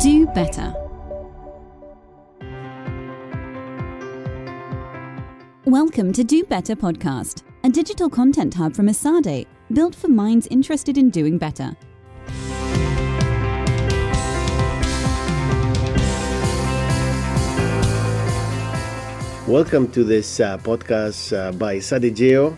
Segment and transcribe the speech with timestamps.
[0.00, 0.74] Do better.
[5.66, 10.98] Welcome to Do Better podcast, a digital content hub from Esade, built for minds interested
[10.98, 11.76] in doing better.
[19.46, 22.56] Welcome to this uh, podcast uh, by EsadeGeo.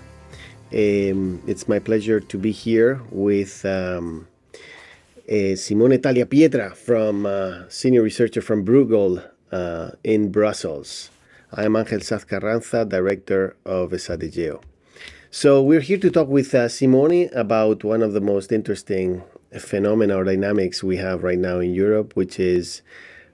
[0.73, 4.27] Um, it's my pleasure to be here with um,
[5.29, 11.11] uh, Simone Tagliapietra, from uh, senior researcher from Bruegel uh, in Brussels.
[11.53, 14.63] I am Angel Saz Carranza, director of EsadeGeo.
[15.31, 19.23] So we're here to talk with uh, Simone about one of the most interesting
[19.59, 22.83] phenomena or dynamics we have right now in Europe, which is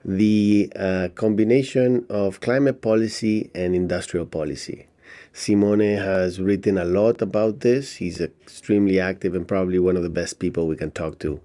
[0.03, 4.87] the uh, combination of climate policy and industrial policy.
[5.33, 7.95] Simone has written a lot about this.
[7.95, 11.41] He's extremely active and probably one of the best people we can talk to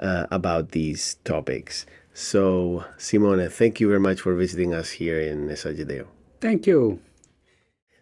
[0.00, 1.86] uh, about these topics.
[2.12, 6.06] So, Simone, thank you very much for visiting us here in EsadeGeo.
[6.40, 7.00] Thank you.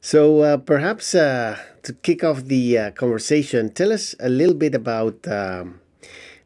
[0.00, 4.74] So, uh, perhaps uh, to kick off the uh, conversation, tell us a little bit
[4.74, 5.80] about um,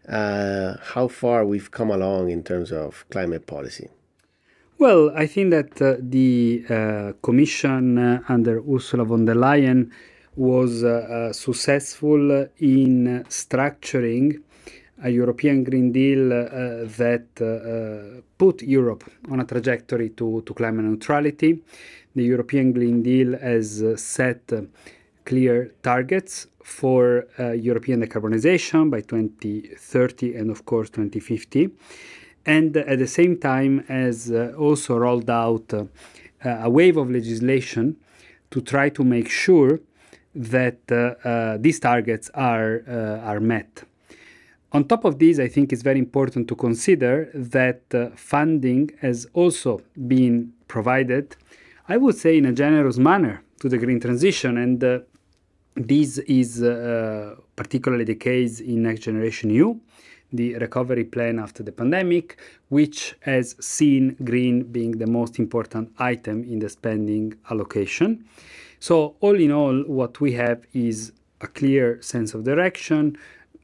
[0.09, 3.89] uh, how far we've come along in terms of climate policy.
[4.83, 9.93] Well, I think that uh, the uh, Commission uh, under Ursula von der Leyen
[10.35, 14.43] was uh, uh, successful in structuring
[15.05, 21.63] a European Green Deal that put Europe on a trajectory to, to climate neutrality.
[22.17, 24.53] The European Green Deal has set
[25.25, 31.71] clear targets for uh, European decarbonization by 2030 and, of course, 2050.
[32.45, 35.85] And at the same time, has uh, also rolled out uh,
[36.45, 37.97] a wave of legislation
[38.51, 39.81] to try to make sure
[40.35, 43.85] that uh, uh, these targets are, uh, are met.
[44.73, 47.83] On top of this, I think it's very important to consider that
[48.17, 51.37] funding has also been provided,
[51.89, 54.57] I would say, in a generous manner to the green transition.
[54.57, 55.05] And
[55.75, 59.79] this is uh, particularly the case in Next Generation EU,
[60.33, 62.39] the recovery plan after the pandemic,
[62.69, 68.25] which has seen green being the most important item in the spending allocation.
[68.81, 73.17] So, all in all, what we have is a clear sense of direction,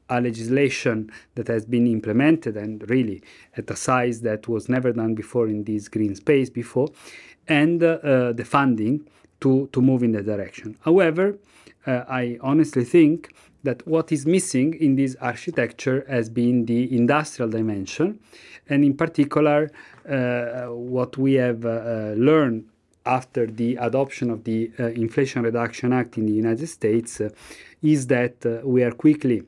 [0.09, 3.21] a legislation that has been implemented and really
[3.57, 6.89] at a size that was never done before in this green space before,
[7.47, 9.07] and uh, the funding
[9.41, 10.77] to, to move in that direction.
[10.81, 11.37] However,
[11.85, 13.33] uh, I honestly think
[13.63, 18.19] that what is missing in this architecture has been the industrial dimension,
[18.67, 19.69] and in particular,
[20.07, 22.65] uh, what we have uh, uh learned
[23.05, 27.29] after the adoption of the uh, Inflation Reduction Act in the United States uh,
[27.81, 29.43] is that we are quickly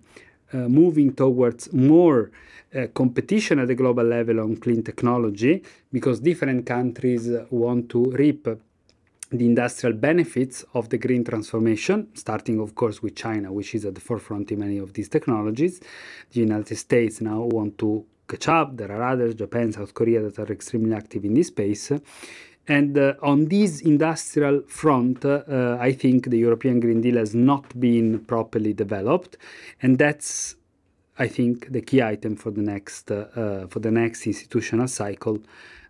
[0.54, 2.30] moving towards more
[2.74, 5.62] uh, competition at the global level on clean technology
[5.92, 8.48] because different countries want to reap
[9.32, 13.96] the industrial benefits of the green transformation, starting, of course, with China, which is at
[13.96, 15.80] the forefront in many of these technologies.
[16.32, 18.76] The United States now want to catch up.
[18.76, 21.92] There are others, Japan, South Korea, that are extremely active in this space.
[22.68, 27.80] And uh, on this industrial front, uh, I think the European Green Deal has not
[27.80, 29.38] been properly developed,
[29.82, 30.56] and that's,
[31.18, 35.40] I think, the key item for the next uh, uh for the next institutional cycle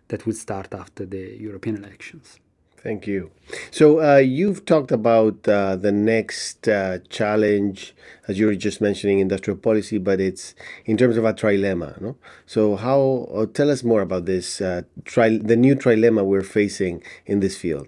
[0.08, 2.41] that will start after the European elections.
[2.82, 3.30] Thank you.
[3.70, 7.94] So uh, you've talked about uh, the next uh, challenge,
[8.26, 12.00] as you were just mentioning, industrial policy, but it's in terms of a trilemma.
[12.00, 12.16] No?
[12.44, 13.28] So how?
[13.32, 17.56] Uh, tell us more about this uh, tri- the new trilemma we're facing in this
[17.56, 17.86] field.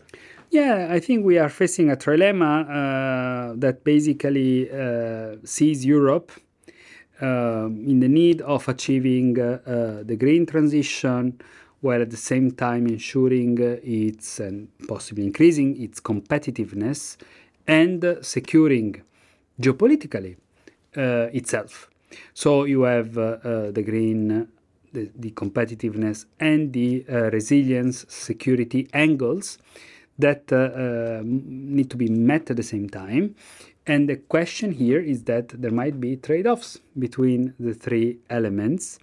[0.51, 4.69] Yeah, I think we are facing a trilemma uh, that basically
[5.45, 6.31] sees Europe
[7.21, 11.41] in the need of achieving the green transition
[11.85, 17.19] while at the same time ensuring its and possibly increasing its competitiveness
[17.67, 19.03] and securing
[19.61, 20.37] geopolitically
[20.97, 21.91] uh, itself.
[22.33, 24.49] So you have uh, uh, the green,
[24.95, 29.59] the, the, competitiveness, and the uh, resilience, security angles
[30.19, 33.35] that uh, uh, need to be met at the same time.
[33.87, 38.99] And the question here is that there might be trade offs between the three elements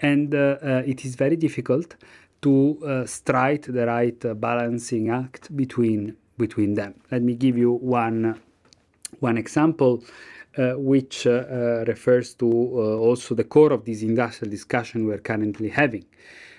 [0.00, 1.96] and uh, uh, it is very difficult
[2.42, 6.94] to uh, strike the right balancing act between between them.
[7.10, 8.40] Let me give you one
[9.20, 10.02] one example.
[10.56, 15.68] Uh, which uh, uh, refers to also the core of this industrial discussion we're currently
[15.68, 16.04] having.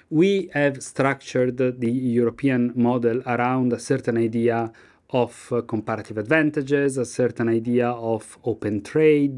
[0.10, 4.70] We have structured the European model around a certain idea
[5.12, 9.38] of uh, comparative advantages, a certain idea of open trade,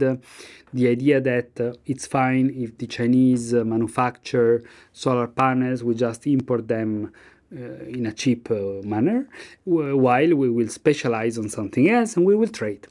[0.73, 6.25] the idea that uh, it's fine if the Chinese uh, manufacture solar panels, we just
[6.27, 7.11] import them
[7.53, 9.27] uh, in a cheap uh, manner,
[9.65, 12.87] while we will specialize on something else and we will trade.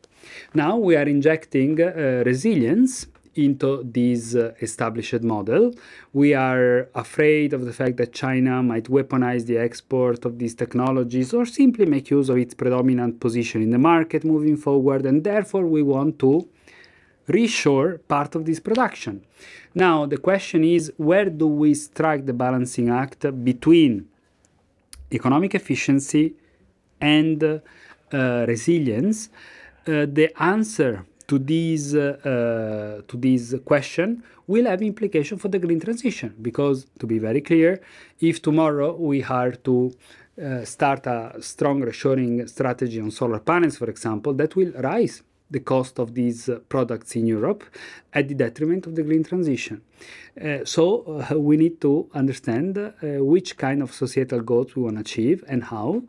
[0.55, 3.07] Now we are injecting uh, resilience
[3.39, 5.73] into this uh, established model.
[6.13, 11.33] We are afraid of the fact that China might weaponize the export of these technologies
[11.35, 15.67] or simply make use of its predominant position in the market moving forward, and therefore
[15.67, 16.49] we want to
[17.29, 19.25] reshore part of this production.
[19.75, 24.09] Now, the question is where do we strike the balancing act between
[25.13, 26.35] economic efficiency
[27.01, 27.61] and uh,
[28.49, 29.29] resilience?
[29.87, 35.59] Uh, the answer to this uh, uh, to this question will have implication for the
[35.59, 37.81] green transition because to be very clear
[38.21, 39.93] if tomorrow we are to
[40.43, 45.61] uh, start a strong reshoring strategy on solar panels for example that will rise the
[45.61, 47.63] cost of these uh, products in Europe
[48.13, 49.81] at the detriment of the green transition.
[50.41, 55.01] Uh, so uh, we need to understand which kind of societal goals we want to
[55.01, 56.03] achieve and how,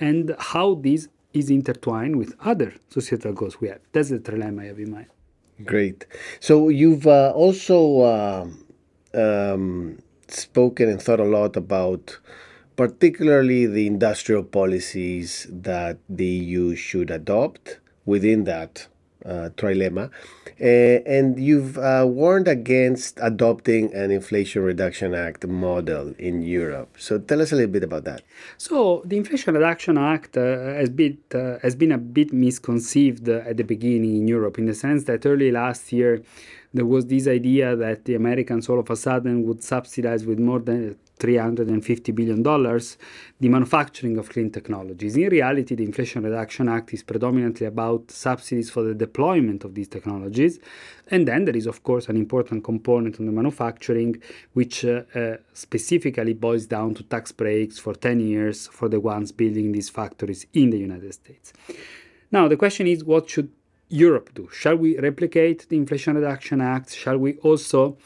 [0.00, 3.80] and how these is intertwined with other societal goals we have.
[3.92, 5.06] That's the trilemma I have in mind.
[5.64, 6.06] Great.
[6.40, 8.46] So you've uh, also uh,
[9.14, 9.98] um,
[10.28, 12.18] spoken and thought a lot about
[12.76, 18.86] particularly the industrial policies that the EU should adopt within that
[19.24, 20.10] uh, trilemma.
[20.60, 26.96] Uh, and you've uh, warned against adopting an Inflation Reduction Act model in Europe.
[26.98, 28.22] So tell us a little bit about that.
[28.58, 30.42] So the Inflation Reduction Act uh,
[30.80, 34.74] has been uh, has been a bit misconceived at the beginning in Europe, in the
[34.74, 36.22] sense that early last year
[36.72, 40.60] there was this idea that the Americans all of a sudden would subsidize with more
[40.60, 45.16] than $350 billion the manufacturing of clean technologies.
[45.16, 49.88] In reality, the Inflation Reduction Act is predominantly about subsidies for the deployment of these
[49.88, 50.58] technologies.
[51.08, 54.22] And then there is, of course, an important component on the manufacturing,
[54.54, 59.32] which uh, uh, specifically boils down to tax breaks for 10 years for the ones
[59.32, 61.52] building these factories in the United States.
[62.32, 63.50] Now, the question is what should
[63.90, 64.48] Europe do?
[64.52, 66.94] Shall we replicate the Inflation Reduction Act?
[66.94, 67.98] Shall we also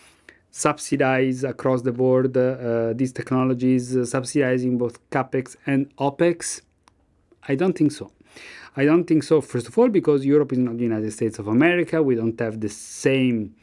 [0.50, 6.62] subsidize across the board uh, these technologies, uh, subsidizing both capex and opex?
[7.46, 8.10] I don't think so.
[8.76, 11.48] I don't think so, first of all, because Europe is not the United States of
[11.48, 12.02] America.
[12.02, 13.54] We don't have the same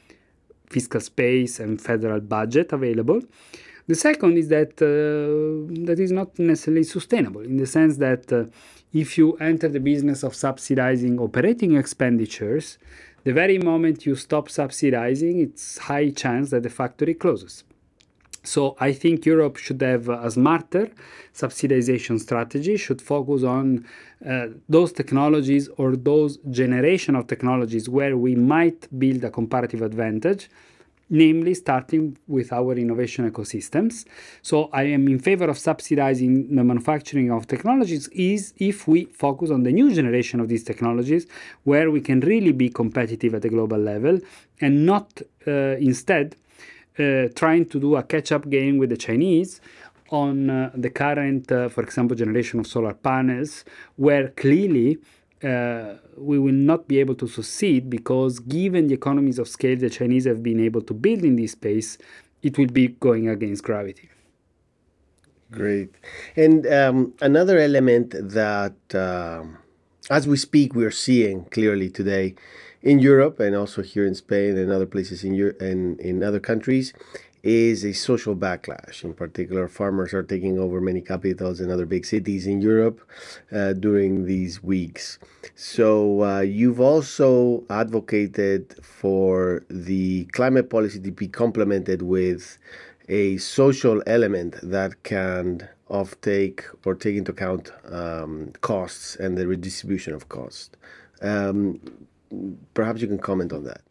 [0.69, 3.21] fiscal space and federal budget available.
[3.87, 8.45] The second is that uh, that is not necessarily sustainable in the sense that uh,
[8.93, 12.77] if you enter the business of subsidizing operating expenditures,
[13.23, 17.63] the very moment you stop subsidizing, it's high chance that the factory closes.
[18.43, 20.89] So I think Europe should have a smarter
[21.33, 23.85] subsidization strategy, should focus on
[24.27, 30.49] uh, those technologies or those generation of technologies where we might build a comparative advantage
[31.11, 34.05] namely starting with our innovation ecosystems.
[34.41, 39.51] So I am in favor of subsidizing the manufacturing of technologies is if we focus
[39.51, 41.27] on the new generation of these technologies
[41.65, 44.19] where we can really be competitive at the global level
[44.61, 46.35] and not uh, instead
[46.97, 49.61] uh, trying to do a catch-up game with the Chinese
[50.11, 53.63] on uh, the current, uh, for example, generation of solar panels,
[53.95, 54.97] where clearly
[55.43, 59.89] uh, we will not be able to succeed because given the economies of scale the
[59.89, 61.97] Chinese have been able to build in this space,
[62.41, 64.09] it will be going against gravity.
[65.51, 65.93] Great.
[66.35, 69.43] And um, another element that, uh,
[70.09, 72.35] as we speak, we are seeing clearly today
[72.81, 76.39] in Europe and also here in Spain and other places in, Europe and in other
[76.39, 76.93] countries
[77.43, 79.03] is a social backlash.
[79.03, 83.01] In particular, farmers are taking over many capitals and other big cities in Europe
[83.51, 85.17] uh, during these weeks.
[85.55, 92.57] So, uh, you've also advocated for the climate policy to be complemented with
[93.09, 100.13] a social element that can offtake or take into account um, costs and the redistribution
[100.13, 100.77] of cost.
[101.21, 101.79] Um,
[102.73, 103.81] perhaps you can comment on that.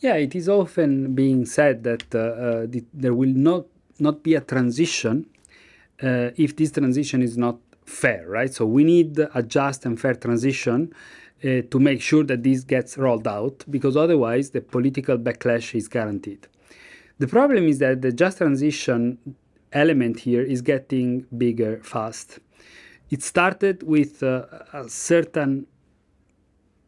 [0.00, 3.66] Yeah, it is often being said that uh, uh, the, there will not
[3.98, 5.26] not be a transition
[6.00, 8.54] uh, if this transition is not fair, right?
[8.54, 10.92] So we need a just and fair transition
[11.42, 15.88] uh, to make sure that this gets rolled out, because otherwise the political backlash is
[15.88, 16.46] guaranteed.
[17.18, 19.18] The problem is that the just transition
[19.72, 22.38] element here is getting bigger fast.
[23.10, 25.66] It started with uh, a certain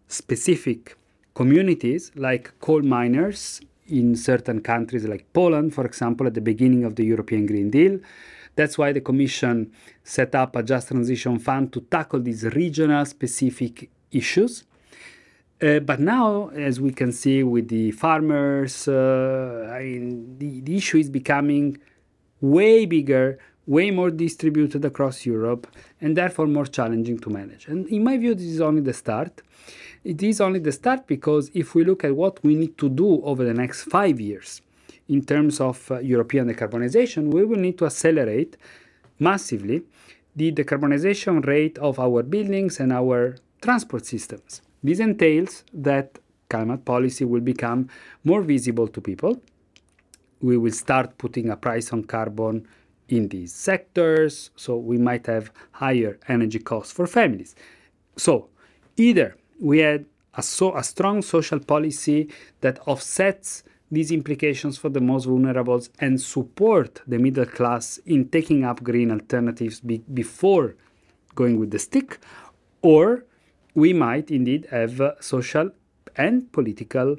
[0.06, 0.96] specific
[1.34, 6.94] communities like coal miners in certain countries like Poland, for example, at the beginning of
[6.96, 7.98] the European Green Deal.
[8.56, 9.72] That's why the Commission
[10.04, 14.64] set up a Just Transition Fund to tackle these regional specific issues.
[15.62, 20.76] Uh, but now, as we can see with the farmers, uh, I mean, the, the
[20.76, 21.76] issue is becoming
[22.40, 25.66] way bigger, way more distributed across Europe,
[26.00, 27.66] and therefore more challenging to manage.
[27.68, 29.42] And in my view, this is only the start.
[30.02, 33.22] It is only the start because if we look at what we need to do
[33.22, 34.62] over the next five years
[35.08, 38.56] in terms of uh, European decarbonization, we will need to accelerate
[39.18, 39.82] massively
[40.34, 44.62] the decarbonization rate of our buildings and our transport systems.
[44.82, 47.88] This entails that climate policy will become
[48.24, 49.38] more visible to people.
[50.40, 52.66] We will start putting a price on carbon
[53.10, 57.54] in these sectors, so we might have higher energy costs for families.
[58.16, 58.48] So,
[58.96, 62.28] either we had a, so, a strong social policy
[62.60, 68.64] that offsets these implications for the most vulnerable and support the middle class in taking
[68.64, 70.76] up green alternatives be, before
[71.34, 72.18] going with the stick,
[72.82, 73.24] or
[73.74, 75.70] we might indeed have uh, social
[76.16, 77.16] and political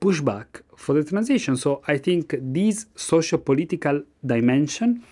[0.00, 1.56] pushback for the transition.
[1.56, 5.02] So I think this social political dimension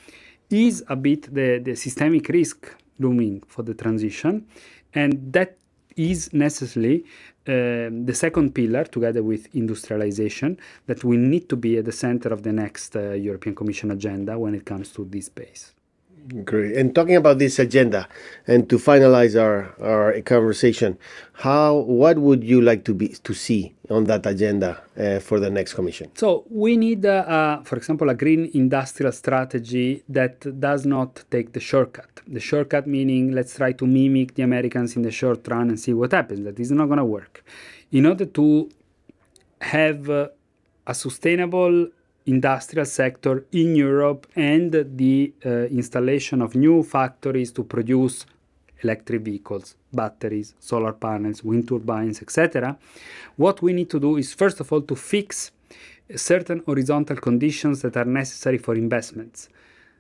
[0.51, 4.47] is a bit the, the systemic risk looming for the transition,
[4.95, 5.57] and that
[5.99, 7.05] is necessarily
[7.47, 12.28] uh, the second pillar, together with industrialization, that will need to be at the center
[12.28, 15.73] of the next uh, European Commission agenda when it comes to this space.
[16.45, 16.77] Great.
[16.77, 18.07] And talking about this agenda,
[18.47, 20.99] and to finalize our, our conversation,
[21.33, 25.49] how what would you like to be to see on that agenda uh, for the
[25.49, 26.11] next commission?
[26.17, 31.53] So we need, uh, uh, for example, a green industrial strategy that does not take
[31.55, 32.21] the shortcut.
[32.27, 35.95] The shortcut meaning let's try to mimic the Americans in the short run and see
[35.95, 36.45] what happens.
[36.45, 37.43] That is not going to work.
[37.91, 38.69] In order to
[39.63, 40.29] have uh,
[40.87, 41.89] a sustainable
[42.29, 45.49] industrial sector in Europe and the uh,
[45.81, 48.27] installation of new factories to produce
[48.83, 52.77] electric vehicles, batteries, solar panels, wind turbines, etc.
[53.37, 55.51] What we need to do is first of all to fix
[56.15, 59.49] certain horizontal conditions that are necessary for investments.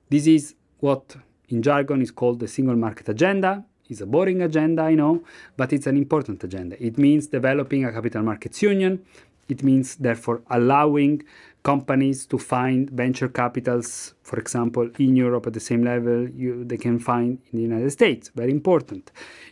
[0.08, 1.16] This is what
[1.48, 3.64] in jargon is called the single market agenda.
[3.88, 5.22] It's a boring agenda, I know,
[5.56, 6.82] but it's an important agenda.
[6.82, 9.02] It means developing a capital markets union.
[9.48, 11.22] It means, therefore, allowing
[11.62, 16.76] companies to find venture capitals, for example, in Europe at the same level you, they
[16.76, 18.30] can find in the United States.
[18.34, 19.10] Very important.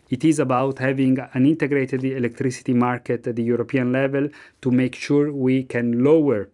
[0.09, 4.29] It is about having an integrated electricity market at the European level
[4.63, 6.49] to make sure we can lower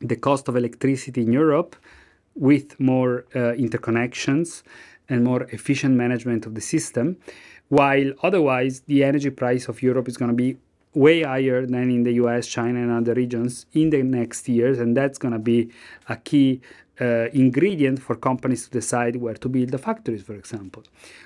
[0.00, 1.74] the cost of electricity in Europe
[2.34, 4.62] with more uh, interconnections
[5.08, 7.16] and more efficient management of the system,
[7.68, 10.58] while otherwise the energy price of Europe is going to be
[10.96, 14.96] way higher than in the US, China, and other regions in the next years, and
[14.96, 15.70] that's going to be
[16.08, 16.62] a key
[16.98, 20.82] uh, ingredient for companies to decide where to build the factories, for example.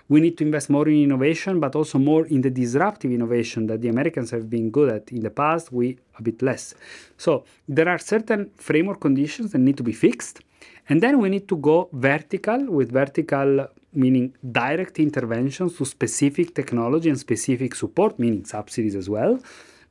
[0.09, 3.81] We need to invest more in innovation, but also more in the disruptive innovation that
[3.81, 6.75] the Americans have been good at in the past, we a bit less.
[7.17, 10.41] So there are certain framework conditions that need to be fixed,
[10.89, 17.09] and then we need to go vertical with vertical meaning direct interventions to specific technology
[17.09, 19.39] and specific support, meaning subsidies as well,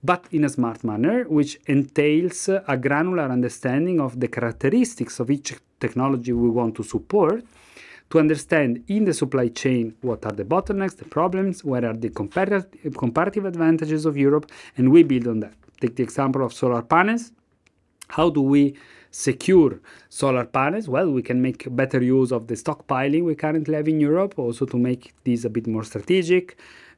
[0.04, 5.54] but in a smart manner, which entails a granular understanding of the characteristics of each
[5.80, 7.44] technology we want to support
[8.10, 12.10] to understand in the supply chain what are the bottlenecks, the problems, what are the
[12.10, 15.54] comparative, comparative advantages of Europe, and we build on that.
[15.80, 17.32] Take the example of solar panels.
[18.08, 18.76] How do we
[19.12, 23.88] secure solar panels, well, we can make better use of the stockpiling we currently have
[23.88, 26.58] in Europe, also to make this a bit more strategic.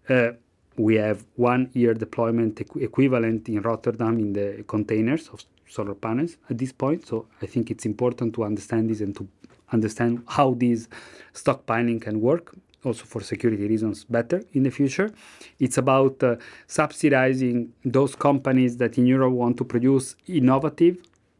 [0.09, 0.31] Uh,
[0.77, 6.37] we have one year deployment equ- equivalent in Rotterdam in the containers of solar panels
[6.49, 7.07] at this point.
[7.07, 9.27] So I think it's important to understand this and to
[9.71, 10.87] understand how this
[11.33, 12.53] stockpiling can work
[12.83, 15.11] also for security reasons better in the future.
[15.59, 16.37] It's about uh,
[16.67, 20.97] subsidizing those companies that in Europe want to produce innovative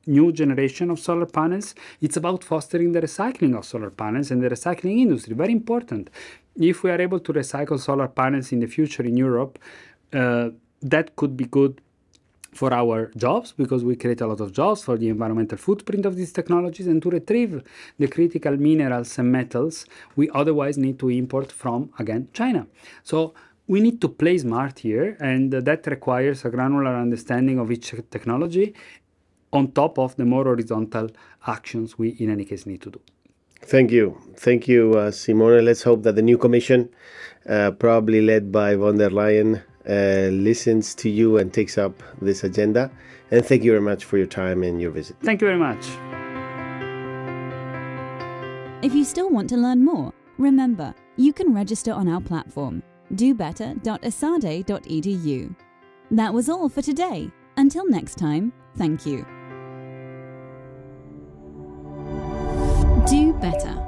[0.08, 1.75] new generation of solar panels.
[2.01, 5.36] It's about fostering the recycling of solar panels and the recycling industry.
[5.36, 6.10] Very important.
[6.55, 9.60] If we are able to recycle solar panels in the future in Europe,
[10.13, 10.50] uh,
[10.81, 11.81] that could be good
[12.53, 16.15] for our jobs because we create a lot of jobs for the environmental footprint of
[16.15, 17.63] these technologies and to retrieve
[17.98, 22.67] the critical minerals and metals we otherwise need to import from again China.
[23.03, 23.34] So
[23.67, 28.75] we need to play smart here and that requires a granular understanding of each technology
[29.53, 31.10] on top of the more horizontal
[31.48, 33.01] actions we, in any case, need to do.
[33.63, 34.17] Thank you.
[34.36, 35.63] Thank you, uh, Simone.
[35.63, 36.89] Let's hope that the new commission,
[37.48, 42.43] uh, probably led by von der Leyen, uh, listens to you and takes up this
[42.43, 42.91] agenda.
[43.29, 45.15] And thank you very much for your time and your visit.
[45.22, 45.86] Thank you very much.
[48.84, 52.81] If you still want to learn more, remember you can register on our platform
[53.13, 55.55] dobetter.esade.edu.
[56.12, 57.29] That was all for today.
[57.58, 59.25] Until next time, thank you.
[63.41, 63.80] better.